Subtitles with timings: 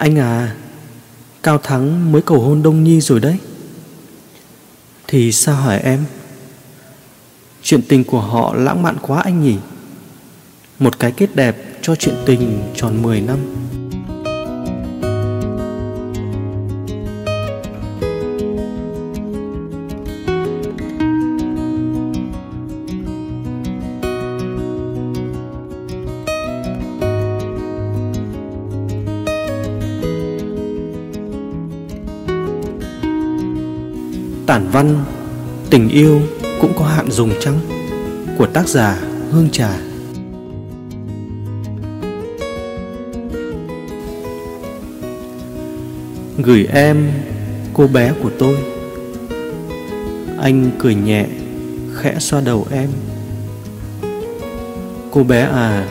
[0.00, 0.56] Anh à
[1.42, 3.36] Cao Thắng mới cầu hôn Đông Nhi rồi đấy.
[5.08, 6.04] Thì sao hỏi em?
[7.62, 9.56] Chuyện tình của họ lãng mạn quá anh nhỉ.
[10.78, 13.38] Một cái kết đẹp cho chuyện tình tròn 10 năm.
[34.50, 35.04] Tản văn,
[35.70, 36.20] Tình yêu
[36.60, 37.58] cũng có hạn dùng chăng?
[38.38, 38.98] Của tác giả
[39.30, 39.78] Hương Trà.
[46.38, 47.10] Gửi em,
[47.74, 48.56] cô bé của tôi.
[50.38, 51.26] Anh cười nhẹ,
[51.94, 52.88] Khẽ xoa đầu em.
[55.10, 55.88] Cô bé à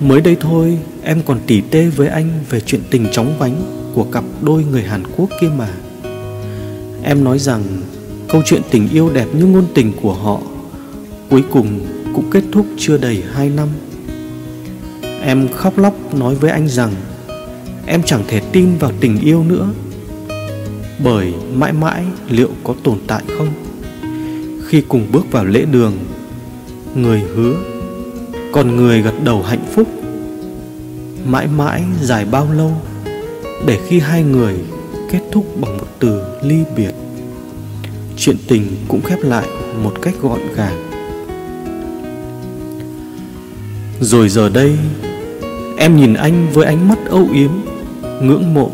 [0.00, 3.54] Mới đây thôi, em còn tỉ tê với anh Về chuyện tình chóng vánh
[3.94, 5.68] Của cặp đôi người Hàn Quốc kia mà.
[7.04, 7.62] Em nói rằng,
[8.28, 10.40] câu chuyện tình yêu đẹp như ngôn tình của họ,
[11.30, 11.80] cuối cùng
[12.14, 13.68] cũng kết thúc chưa đầy hai năm.
[15.22, 16.92] Em khóc lóc nói với anh rằng,
[17.86, 19.68] em chẳng thể tin vào tình yêu nữa,
[21.04, 23.48] bởi mãi mãi liệu có tồn tại không
[24.66, 25.92] khi cùng bước vào lễ đường,
[26.94, 27.54] người hứa,
[28.52, 29.88] còn người gật đầu hạnh phúc
[31.26, 32.72] mãi mãi dài bao lâu,
[33.66, 34.54] để khi hai người
[35.12, 36.94] kết thúc bằng một từ ly biệt.
[38.16, 39.46] Chuyện tình cũng khép lại
[39.82, 40.90] một cách gọn gàng.
[44.00, 44.76] Rồi giờ đây,
[45.78, 47.50] em nhìn anh với ánh mắt âu yếm,
[48.22, 48.70] ngưỡng mộ.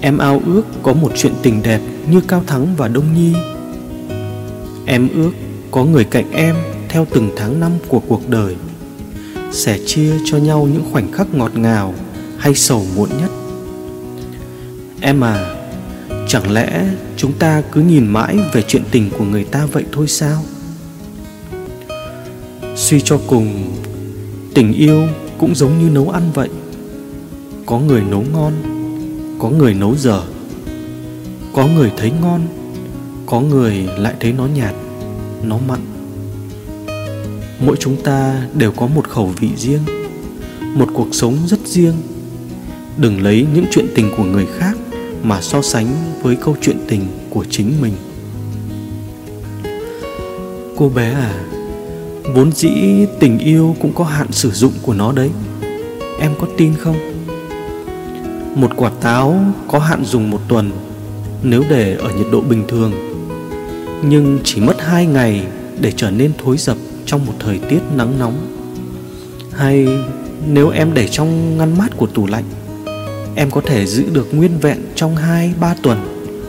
[0.00, 3.32] Em ao ước có một chuyện tình đẹp như cao thắng và đông nhi.
[4.86, 5.30] Em ước
[5.70, 6.56] có người cạnh em
[6.88, 8.56] theo từng tháng năm của cuộc đời,
[9.52, 11.94] sẻ chia cho nhau những khoảnh khắc ngọt ngào
[12.38, 13.47] hay sầu muộn nhất.
[15.00, 15.54] Em à
[16.28, 16.84] Chẳng lẽ
[17.16, 20.42] chúng ta cứ nhìn mãi về chuyện tình của người ta vậy thôi sao?
[22.76, 23.70] Suy cho cùng,
[24.54, 25.02] Tình yêu
[25.38, 26.48] cũng giống như nấu ăn vậy.
[27.66, 28.52] Có người nấu ngon,
[29.38, 30.22] Có người nấu dở.
[31.52, 32.40] Có người thấy ngon,
[33.26, 34.74] Có người lại thấy nó nhạt,
[35.42, 35.80] Nó mặn.
[37.60, 39.82] Mỗi chúng ta đều có một khẩu vị riêng,
[40.74, 41.94] Một cuộc sống rất riêng.
[42.96, 44.76] Đừng lấy những chuyện tình của người khác
[45.22, 45.86] mà so sánh
[46.22, 47.92] với câu chuyện tình của chính mình.
[50.76, 51.44] Cô bé à
[52.34, 52.70] vốn dĩ
[53.20, 55.30] tình yêu cũng có hạn sử dụng của nó đấy.
[56.20, 56.96] Em có tin không?
[58.54, 60.70] Một quả táo có hạn dùng một tuần,
[61.42, 62.92] nếu để ở nhiệt độ bình thường.
[64.02, 65.42] Nhưng chỉ mất hai ngày
[65.80, 68.36] để trở nên thối dập trong một thời tiết nắng nóng.
[69.52, 69.88] Hay
[70.46, 72.44] nếu em để trong ngăn mát của tủ lạnh
[73.34, 75.16] em có thể giữ được nguyên vẹn trong
[75.60, 75.98] 2-3 tuần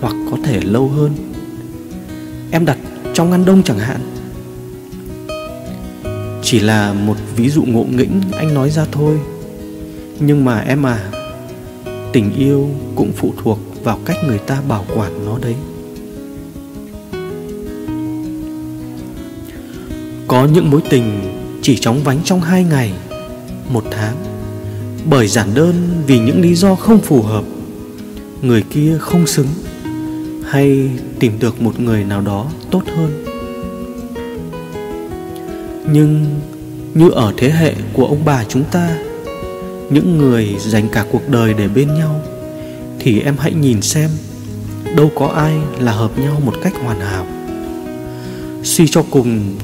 [0.00, 1.12] hoặc có thể lâu hơn.
[2.50, 2.78] Em đặt
[3.14, 4.00] trong ngăn đông chẳng hạn.
[6.42, 9.18] Chỉ là một ví dụ ngộ nghĩnh anh nói ra thôi.
[10.20, 11.10] Nhưng mà em à,
[12.12, 15.54] tình yêu cũng phụ thuộc vào cách người ta bảo quản nó đấy.
[20.26, 21.20] Có những mối tình
[21.62, 22.92] chỉ chóng vánh trong hai ngày,
[23.72, 24.29] một tháng
[25.04, 25.74] bởi giản đơn
[26.06, 27.44] vì những lý do không phù hợp.
[28.42, 29.46] Người kia không xứng.
[30.44, 30.88] Hay
[31.18, 33.24] tìm được một người nào đó tốt hơn.
[35.92, 36.26] Nhưng
[36.94, 38.96] như ở thế hệ của ông bà chúng ta,
[39.90, 42.20] những người dành cả cuộc đời để bên nhau,
[42.98, 44.10] thì em hãy nhìn xem
[44.96, 47.26] đâu có ai là hợp nhau một cách hoàn hảo.
[48.62, 49.56] Suy cho cùng,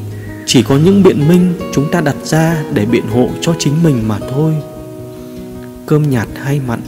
[0.46, 4.08] chỉ có những biện minh chúng ta đặt ra để biện hộ cho chính mình
[4.08, 4.52] mà thôi
[5.86, 6.80] cơm nhạt hay mặn,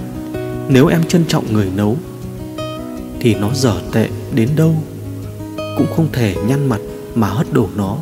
[0.69, 1.97] nếu em trân trọng người nấu,
[3.21, 4.75] thì nó dở tệ đến đâu
[5.77, 6.81] cũng không thể nhăn mặt
[7.15, 7.99] mà hất đổ nó,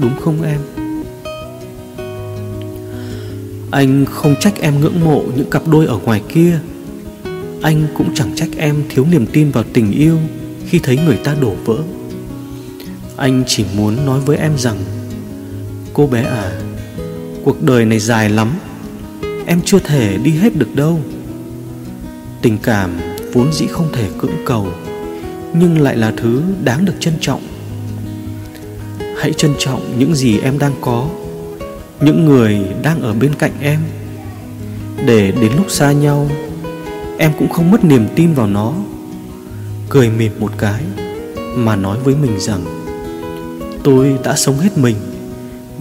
[0.00, 0.60] đúng không em?
[3.70, 6.60] Anh không trách em ngưỡng mộ những cặp đôi ở ngoài kia.
[7.62, 10.18] Anh cũng chẳng trách em thiếu niềm tin vào tình yêu
[10.66, 11.76] khi thấy người ta đổ vỡ.
[13.16, 14.76] Anh chỉ muốn nói với em rằng,
[15.92, 16.60] cô bé à
[17.44, 18.50] cuộc đời này dài lắm
[19.50, 21.00] em chưa thể đi hết được đâu.
[22.42, 22.90] Tình cảm
[23.32, 24.68] vốn dĩ không thể cưỡng cầu,
[25.54, 27.42] nhưng lại là thứ đáng được trân trọng.
[29.18, 31.08] Hãy trân trọng những gì em đang có,
[32.00, 33.80] những người đang ở bên cạnh em.
[35.06, 36.30] Để đến lúc xa nhau,
[37.18, 38.74] em cũng không mất niềm tin vào nó.
[39.88, 40.82] Cười mỉm một cái
[41.54, 42.64] mà nói với mình rằng,
[43.84, 44.96] tôi đã sống hết mình,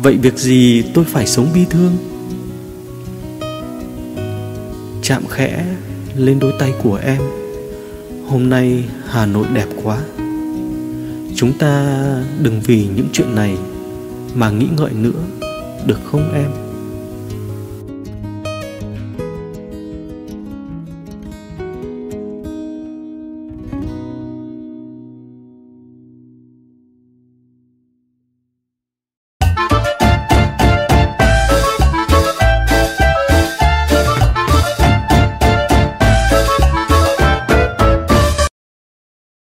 [0.01, 1.97] vậy việc gì tôi phải sống bi thương?
[5.09, 5.65] Chạm khẽ
[6.15, 7.21] lên đôi tay của em
[8.27, 9.97] Hôm nay Hà Nội đẹp quá
[11.35, 11.97] Chúng ta
[12.41, 13.57] đừng vì những chuyện này
[14.33, 15.21] mà nghĩ ngợi nữa,
[15.85, 16.68] Được không em?